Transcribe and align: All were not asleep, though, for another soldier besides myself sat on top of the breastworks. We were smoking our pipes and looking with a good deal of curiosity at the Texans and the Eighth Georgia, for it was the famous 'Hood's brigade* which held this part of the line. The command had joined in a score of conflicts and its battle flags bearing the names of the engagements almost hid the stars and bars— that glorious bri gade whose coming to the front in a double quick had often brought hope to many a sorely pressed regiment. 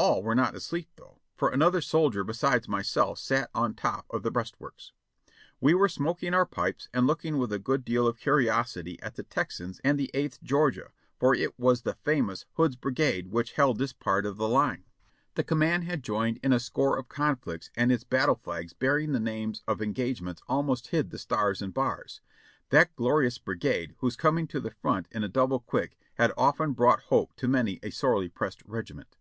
All 0.00 0.22
were 0.22 0.36
not 0.36 0.54
asleep, 0.54 0.88
though, 0.94 1.18
for 1.34 1.48
another 1.48 1.80
soldier 1.80 2.22
besides 2.22 2.68
myself 2.68 3.18
sat 3.18 3.50
on 3.52 3.74
top 3.74 4.06
of 4.10 4.22
the 4.22 4.30
breastworks. 4.30 4.92
We 5.60 5.74
were 5.74 5.88
smoking 5.88 6.34
our 6.34 6.46
pipes 6.46 6.88
and 6.94 7.04
looking 7.04 7.36
with 7.36 7.52
a 7.52 7.58
good 7.58 7.84
deal 7.84 8.06
of 8.06 8.16
curiosity 8.20 9.02
at 9.02 9.16
the 9.16 9.24
Texans 9.24 9.80
and 9.82 9.98
the 9.98 10.08
Eighth 10.14 10.40
Georgia, 10.40 10.92
for 11.18 11.34
it 11.34 11.58
was 11.58 11.82
the 11.82 11.94
famous 11.96 12.46
'Hood's 12.52 12.76
brigade* 12.76 13.32
which 13.32 13.54
held 13.54 13.78
this 13.78 13.92
part 13.92 14.24
of 14.24 14.36
the 14.36 14.46
line. 14.48 14.84
The 15.34 15.42
command 15.42 15.82
had 15.82 16.04
joined 16.04 16.38
in 16.44 16.52
a 16.52 16.60
score 16.60 16.96
of 16.96 17.08
conflicts 17.08 17.72
and 17.74 17.90
its 17.90 18.04
battle 18.04 18.36
flags 18.36 18.72
bearing 18.74 19.10
the 19.10 19.18
names 19.18 19.64
of 19.66 19.78
the 19.78 19.84
engagements 19.84 20.42
almost 20.46 20.86
hid 20.92 21.10
the 21.10 21.18
stars 21.18 21.60
and 21.60 21.74
bars— 21.74 22.20
that 22.70 22.94
glorious 22.94 23.38
bri 23.38 23.56
gade 23.56 23.96
whose 23.98 24.14
coming 24.14 24.46
to 24.46 24.60
the 24.60 24.70
front 24.70 25.08
in 25.10 25.24
a 25.24 25.28
double 25.28 25.58
quick 25.58 25.98
had 26.14 26.32
often 26.36 26.72
brought 26.72 27.00
hope 27.10 27.34
to 27.34 27.48
many 27.48 27.80
a 27.82 27.90
sorely 27.90 28.28
pressed 28.28 28.62
regiment. 28.64 29.16